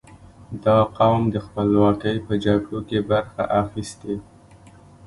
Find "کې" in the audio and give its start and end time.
2.89-2.99